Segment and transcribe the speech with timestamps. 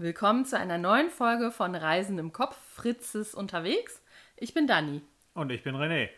[0.00, 4.00] Willkommen zu einer neuen Folge von Reisen im Kopf, Fritzes unterwegs.
[4.34, 5.02] Ich bin Dani.
[5.34, 6.08] Und ich bin René.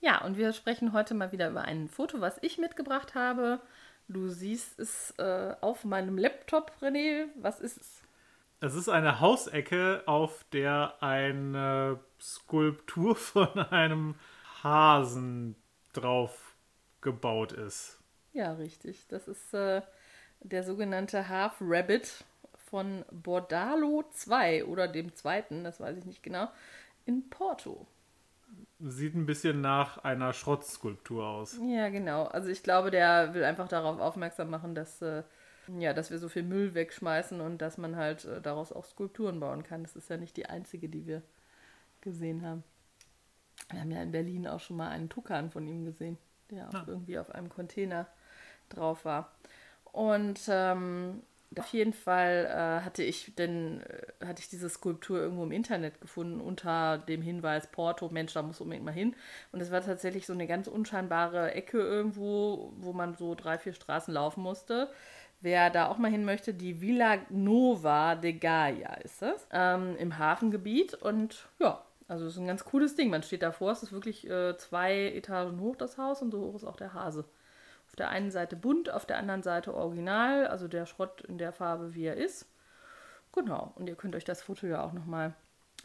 [0.00, 3.60] Ja, und wir sprechen heute mal wieder über ein Foto, was ich mitgebracht habe.
[4.06, 7.24] Du siehst es äh, auf meinem Laptop, René.
[7.34, 8.02] Was ist es?
[8.60, 14.14] Es ist eine Hausecke, auf der eine Skulptur von einem
[14.62, 15.56] Hasen
[15.92, 16.54] drauf
[17.00, 17.98] gebaut ist.
[18.32, 19.08] Ja, richtig.
[19.08, 19.82] Das ist äh,
[20.38, 22.24] der sogenannte Half Rabbit
[22.68, 26.48] von Bordalo 2 oder dem zweiten, das weiß ich nicht genau,
[27.06, 27.86] in Porto.
[28.80, 31.58] Sieht ein bisschen nach einer Schrottskulptur aus.
[31.66, 32.24] Ja, genau.
[32.24, 35.22] Also ich glaube, der will einfach darauf aufmerksam machen, dass, äh,
[35.78, 39.40] ja, dass wir so viel Müll wegschmeißen und dass man halt äh, daraus auch Skulpturen
[39.40, 39.82] bauen kann.
[39.82, 41.22] Das ist ja nicht die einzige, die wir
[42.02, 42.62] gesehen haben.
[43.70, 46.18] Wir haben ja in Berlin auch schon mal einen Tukan von ihm gesehen,
[46.50, 46.84] der auch ah.
[46.86, 48.06] irgendwie auf einem Container
[48.68, 49.32] drauf war.
[49.92, 51.22] Und ähm,
[51.56, 56.00] auf jeden Fall äh, hatte ich denn äh, hatte ich diese Skulptur irgendwo im Internet
[56.00, 59.14] gefunden unter dem Hinweis Porto, Mensch, da muss unbedingt mal hin.
[59.52, 63.72] Und es war tatsächlich so eine ganz unscheinbare Ecke irgendwo, wo man so drei, vier
[63.72, 64.90] Straßen laufen musste.
[65.40, 70.18] Wer da auch mal hin möchte, die Villa Nova de Gaia ist das, ähm, im
[70.18, 70.94] Hafengebiet.
[70.94, 73.08] Und ja, also es ist ein ganz cooles Ding.
[73.08, 76.56] Man steht davor, es ist wirklich äh, zwei Etagen hoch, das Haus, und so hoch
[76.56, 77.24] ist auch der Hase
[77.96, 81.94] der einen Seite bunt, auf der anderen Seite original, also der Schrott in der Farbe,
[81.94, 82.46] wie er ist.
[83.32, 85.34] Genau, und ihr könnt euch das Foto ja auch nochmal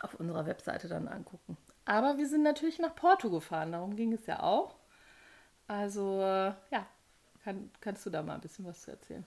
[0.00, 1.56] auf unserer Webseite dann angucken.
[1.84, 4.76] Aber wir sind natürlich nach Porto gefahren, darum ging es ja auch.
[5.66, 6.86] Also, äh, ja,
[7.44, 9.24] kann, kannst du da mal ein bisschen was zu erzählen?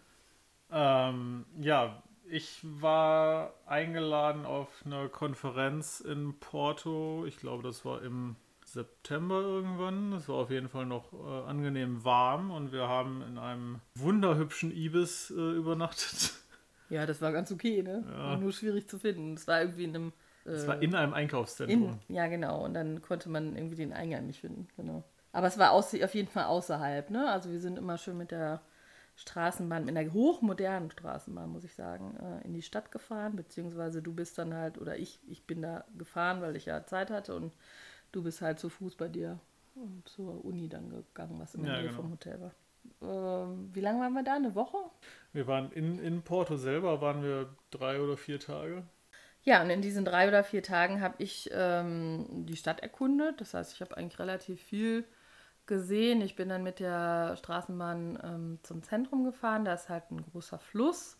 [0.72, 7.26] Ähm, ja, ich war eingeladen auf eine Konferenz in Porto.
[7.26, 8.36] Ich glaube, das war im
[8.76, 10.14] September irgendwann.
[10.14, 14.72] Es war auf jeden Fall noch äh, angenehm warm und wir haben in einem wunderhübschen
[14.72, 16.34] Ibis äh, übernachtet.
[16.88, 18.04] Ja, das war ganz okay, ne?
[18.08, 18.38] Ja.
[18.38, 19.34] Nur schwierig zu finden.
[19.34, 20.14] Es war irgendwie in einem.
[20.44, 22.00] Es war in einem Einkaufszentrum.
[22.08, 22.64] In, ja, genau.
[22.64, 24.68] Und dann konnte man irgendwie den Eingang nicht finden.
[24.78, 25.04] Genau.
[25.32, 27.28] Aber es war auf jeden Fall außerhalb, ne?
[27.28, 28.62] Also wir sind immer schön mit der
[29.16, 33.36] Straßenbahn, mit einer hochmodernen Straßenbahn, muss ich sagen, äh, in die Stadt gefahren.
[33.36, 37.10] Beziehungsweise du bist dann halt, oder ich, ich bin da gefahren, weil ich ja Zeit
[37.10, 37.52] hatte und
[38.12, 39.40] Du bist halt zu Fuß bei dir
[39.76, 42.02] und zur Uni dann gegangen, was in der ja, Nähe genau.
[42.02, 42.52] vom Hotel war.
[43.02, 44.36] Ähm, wie lange waren wir da?
[44.36, 44.78] Eine Woche?
[45.34, 48.84] Wir waren in, in Porto selber, waren wir drei oder vier Tage.
[49.44, 53.42] Ja, und in diesen drei oder vier Tagen habe ich ähm, die Stadt erkundet.
[53.42, 55.06] Das heißt, ich habe eigentlich relativ viel
[55.68, 56.22] gesehen.
[56.22, 59.66] Ich bin dann mit der Straßenbahn ähm, zum Zentrum gefahren.
[59.66, 61.18] Da ist halt ein großer Fluss.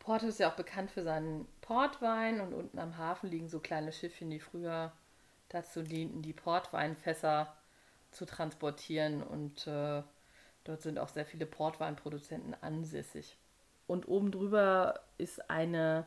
[0.00, 3.92] Porto ist ja auch bekannt für seinen Portwein und unten am Hafen liegen so kleine
[3.92, 4.92] Schiffchen, die früher
[5.48, 7.54] dazu dienten, die Portweinfässer
[8.10, 10.02] zu transportieren und äh,
[10.64, 13.36] dort sind auch sehr viele Portweinproduzenten ansässig.
[13.86, 16.06] Und oben drüber ist eine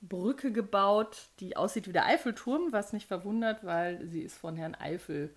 [0.00, 4.74] Brücke gebaut, die aussieht wie der Eiffelturm, was mich verwundert, weil sie ist von Herrn
[4.74, 5.34] Eiffel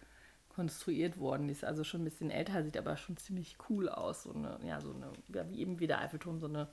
[0.49, 1.47] konstruiert worden.
[1.47, 4.23] Die ist also schon ein bisschen älter, sieht aber schon ziemlich cool aus.
[4.23, 6.67] So eine, ja, so eine, ja, wie eben wie der Eiffelturm, so eine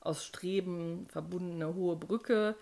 [0.00, 2.56] aus Streben verbundene hohe Brücke,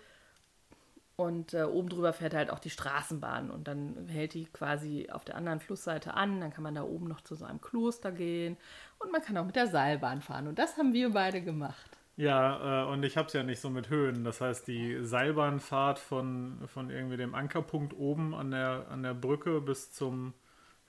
[1.23, 5.23] und äh, oben drüber fährt halt auch die Straßenbahn und dann hält die quasi auf
[5.23, 6.41] der anderen Flussseite an.
[6.41, 8.57] Dann kann man da oben noch zu so einem Kloster gehen
[8.99, 10.47] und man kann auch mit der Seilbahn fahren.
[10.47, 11.97] Und das haben wir beide gemacht.
[12.17, 14.23] Ja, äh, und ich habe es ja nicht so mit Höhen.
[14.23, 19.61] Das heißt, die Seilbahnfahrt von, von irgendwie dem Ankerpunkt oben an der, an der Brücke
[19.61, 20.33] bis zum,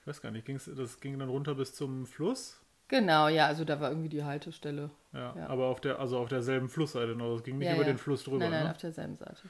[0.01, 2.61] ich weiß gar nicht, ging's, das ging dann runter bis zum Fluss?
[2.87, 4.91] Genau, ja, also da war irgendwie die Haltestelle.
[5.13, 5.47] Ja, ja.
[5.47, 7.33] aber auf der, also auf derselben Flussseite noch.
[7.33, 7.91] Das ging nicht ja, über ja.
[7.91, 8.39] den Fluss drüber.
[8.39, 8.71] Nein, nein, ne?
[8.71, 9.41] auf derselben Seite.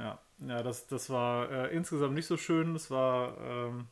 [0.00, 2.72] Ja, ja das, das war äh, insgesamt nicht so schön.
[2.72, 3.86] Das war, ähm,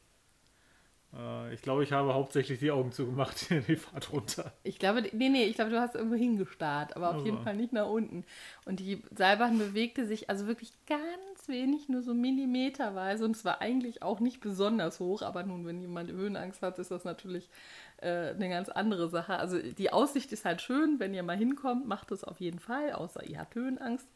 [1.15, 4.53] äh, ich glaube, ich habe hauptsächlich die Augen zugemacht in die Fahrt runter.
[4.63, 7.27] Ich glaube, nee, nee, ich glaube, du hast irgendwo hingestarrt, aber auf also.
[7.27, 8.25] jeden Fall nicht nach unten.
[8.65, 13.25] Und die Seilbahn bewegte sich also wirklich ganz wenig, nur so millimeterweise.
[13.25, 16.91] Und es war eigentlich auch nicht besonders hoch, aber nun, wenn jemand Höhenangst hat, ist
[16.91, 17.51] das natürlich
[17.99, 19.37] äh, eine ganz andere Sache.
[19.37, 22.93] Also die Aussicht ist halt schön, wenn ihr mal hinkommt, macht es auf jeden Fall,
[22.93, 24.09] außer ihr habt Höhenangst.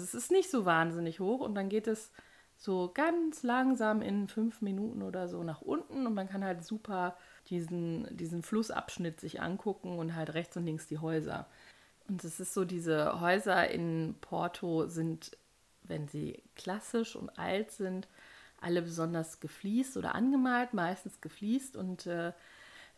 [0.00, 2.12] Es ist nicht so wahnsinnig hoch und dann geht es
[2.56, 7.16] so ganz langsam in fünf Minuten oder so nach unten und man kann halt super
[7.48, 11.46] diesen, diesen Flussabschnitt sich angucken und halt rechts und links die Häuser.
[12.08, 15.36] Und es ist so, diese Häuser in Porto sind,
[15.82, 18.08] wenn sie klassisch und alt sind,
[18.60, 22.32] alle besonders gefliest oder angemalt, meistens gefliest und äh,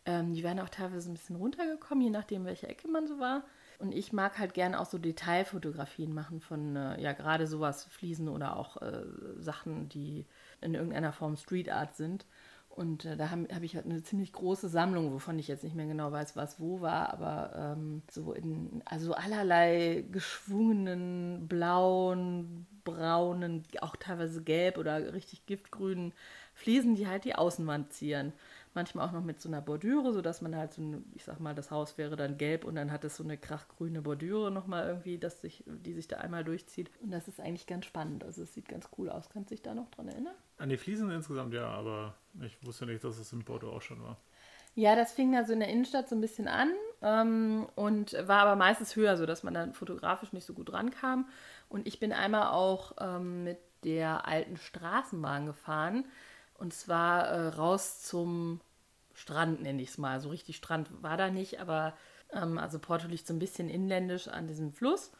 [0.05, 3.43] ähm, die werden auch teilweise ein bisschen runtergekommen, je nachdem, welche Ecke man so war.
[3.79, 8.27] Und ich mag halt gerne auch so Detailfotografien machen von, äh, ja, gerade sowas, Fliesen
[8.27, 9.03] oder auch äh,
[9.37, 10.25] Sachen, die
[10.59, 12.25] in irgendeiner Form Street Art sind.
[12.67, 15.75] Und äh, da habe hab ich halt eine ziemlich große Sammlung, wovon ich jetzt nicht
[15.75, 23.63] mehr genau weiß, was wo war, aber ähm, so in also allerlei geschwungenen, blauen, braunen,
[23.81, 26.13] auch teilweise gelb oder richtig giftgrünen
[26.53, 28.33] Fliesen, die halt die Außenwand zieren
[28.73, 31.55] manchmal auch noch mit so einer Bordüre, sodass man halt so, ein, ich sag mal,
[31.55, 35.17] das Haus wäre dann gelb und dann hat es so eine krachgrüne Bordüre nochmal irgendwie,
[35.17, 36.91] dass sich, die sich da einmal durchzieht.
[37.01, 38.23] Und das ist eigentlich ganz spannend.
[38.23, 39.29] Also es sieht ganz cool aus.
[39.29, 40.35] Kannst du dich da noch dran erinnern?
[40.57, 44.01] An die Fliesen insgesamt ja, aber ich wusste nicht, dass es im Porto auch schon
[44.03, 44.17] war.
[44.75, 46.69] Ja, das fing da so in der Innenstadt so ein bisschen an
[47.01, 51.27] ähm, und war aber meistens höher, sodass man dann fotografisch nicht so gut rankam.
[51.69, 56.05] Und ich bin einmal auch ähm, mit der alten Straßenbahn gefahren.
[56.59, 58.59] Und zwar äh, raus zum
[59.13, 60.19] Strand, nenne ich es mal.
[60.19, 61.93] So richtig Strand war da nicht, aber
[62.33, 65.11] ähm, also Porto liegt so ein bisschen inländisch an diesem Fluss.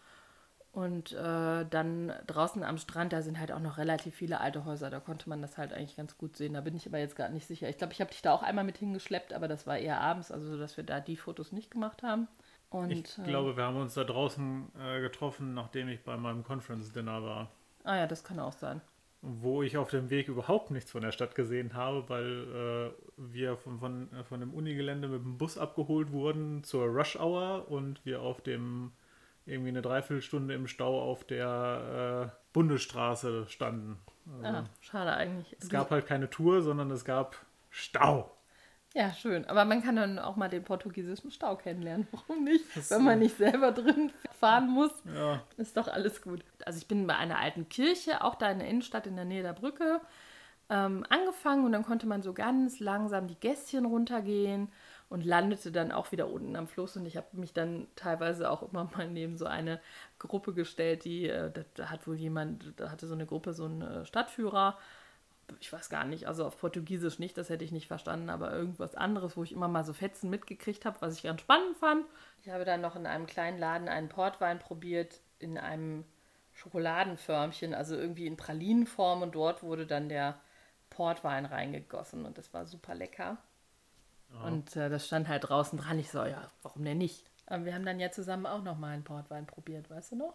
[0.72, 4.90] Und äh, dann draußen am Strand, da sind halt auch noch relativ viele alte Häuser.
[4.90, 6.54] Da konnte man das halt eigentlich ganz gut sehen.
[6.54, 7.70] Da bin ich aber jetzt gar nicht sicher.
[7.70, 10.32] Ich glaube, ich habe dich da auch einmal mit hingeschleppt, aber das war eher abends,
[10.32, 12.28] also dass wir da die Fotos nicht gemacht haben.
[12.70, 16.44] Und, ich äh, glaube, wir haben uns da draußen äh, getroffen, nachdem ich bei meinem
[16.44, 17.50] Conference Dinner war.
[17.86, 18.82] Ah ja, das kann auch sein
[19.22, 23.58] wo ich auf dem Weg überhaupt nichts von der Stadt gesehen habe, weil äh, wir
[23.58, 28.06] von, von, äh, von dem Unigelände mit dem Bus abgeholt wurden zur Rush Hour und
[28.06, 28.92] wir auf dem
[29.46, 33.98] irgendwie eine Dreiviertelstunde im Stau auf der äh, Bundesstraße standen.
[34.44, 35.56] Also, ah, schade eigentlich.
[35.60, 37.36] Es gab halt keine Tour, sondern es gab
[37.70, 38.32] Stau.
[38.96, 39.46] Ja, schön.
[39.46, 42.08] Aber man kann dann auch mal den portugiesischen Stau kennenlernen.
[42.12, 42.66] Warum nicht?
[42.76, 45.44] Das Wenn man nicht selber drin fahren muss, ja.
[45.58, 46.44] ist doch alles gut.
[46.66, 49.44] Also ich bin bei einer alten Kirche, auch da in der Innenstadt in der Nähe
[49.44, 50.02] der Brücke,
[50.70, 54.70] ähm, angefangen und dann konnte man so ganz langsam die Gässchen runtergehen
[55.10, 56.96] und landete dann auch wieder unten am Fluss.
[56.96, 59.80] Und ich habe mich dann teilweise auch immer mal neben so eine
[60.18, 63.82] Gruppe gestellt, die, äh, da hat wohl jemand, da hatte so eine Gruppe so einen
[63.82, 64.78] äh, Stadtführer
[65.60, 68.96] ich weiß gar nicht, also auf Portugiesisch nicht, das hätte ich nicht verstanden, aber irgendwas
[68.96, 72.06] anderes, wo ich immer mal so Fetzen mitgekriegt habe, was ich ganz spannend fand.
[72.44, 76.06] Ich habe dann noch in einem kleinen Laden einen Portwein probiert, in einem
[76.54, 80.40] Schokoladenförmchen, also irgendwie in Pralinenform und dort wurde dann der
[80.90, 83.38] Portwein reingegossen und das war super lecker.
[84.34, 84.48] Oh.
[84.48, 86.00] Und äh, das stand halt draußen dran.
[86.00, 87.30] Ich so, ja, warum denn nicht?
[87.46, 90.34] Aber wir haben dann ja zusammen auch noch mal einen Portwein probiert, weißt du noch?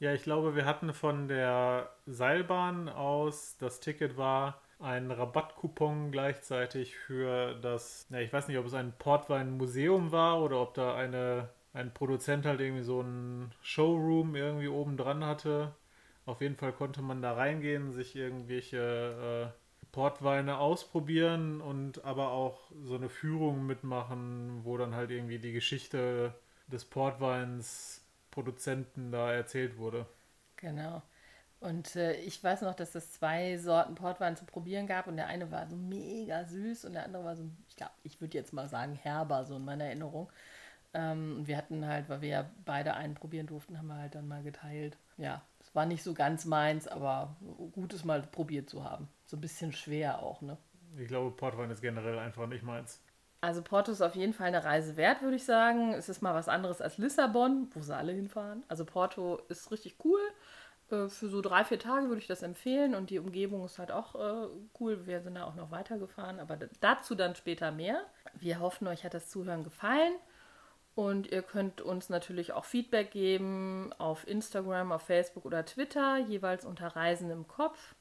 [0.00, 6.96] Ja, ich glaube, wir hatten von der Seilbahn aus, das Ticket war ein Rabattcoupon gleichzeitig
[6.96, 11.48] für das, ja, ich weiß nicht, ob es ein Portwein-Museum war oder ob da eine,
[11.72, 15.74] ein Produzent halt irgendwie so ein Showroom irgendwie oben dran hatte.
[16.26, 22.70] Auf jeden Fall konnte man da reingehen, sich irgendwelche äh, Portweine ausprobieren und aber auch
[22.84, 26.34] so eine Führung mitmachen, wo dann halt irgendwie die Geschichte
[26.68, 28.04] des Portweins
[28.38, 30.06] Produzenten da erzählt wurde.
[30.54, 31.02] Genau.
[31.58, 35.26] Und äh, ich weiß noch, dass es zwei Sorten Portwein zu probieren gab und der
[35.26, 38.52] eine war so mega süß und der andere war so, ich glaube, ich würde jetzt
[38.52, 40.30] mal sagen herber, so in meiner Erinnerung.
[40.94, 44.28] Ähm, wir hatten halt, weil wir ja beide einen probieren durften, haben wir halt dann
[44.28, 44.96] mal geteilt.
[45.16, 47.34] Ja, es war nicht so ganz meins, aber
[47.72, 49.08] gut es mal probiert zu haben.
[49.24, 50.56] So ein bisschen schwer auch, ne?
[50.96, 53.02] Ich glaube, Portwein ist generell einfach nicht meins.
[53.40, 55.94] Also Porto ist auf jeden Fall eine Reise wert, würde ich sagen.
[55.94, 58.64] Es ist mal was anderes als Lissabon, wo sie alle hinfahren.
[58.68, 60.18] Also Porto ist richtig cool.
[60.90, 63.92] Äh, für so drei, vier Tage würde ich das empfehlen und die Umgebung ist halt
[63.92, 64.48] auch äh,
[64.80, 65.06] cool.
[65.06, 68.04] Wir sind da auch noch weitergefahren, aber dazu dann später mehr.
[68.34, 70.14] Wir hoffen, euch hat das Zuhören gefallen
[70.94, 76.64] und ihr könnt uns natürlich auch Feedback geben auf Instagram, auf Facebook oder Twitter, jeweils
[76.64, 77.94] unter Reisen im Kopf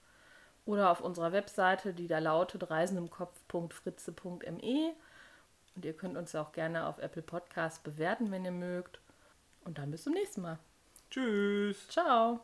[0.66, 4.96] oder auf unserer Webseite, die da lautet reisenimkopf.fritze.me.
[5.78, 9.00] Und ihr könnt uns auch gerne auf Apple Podcast bewerten, wenn ihr mögt.
[9.64, 10.58] Und dann bis zum nächsten Mal.
[11.12, 11.88] Tschüss.
[11.88, 12.40] Ciao.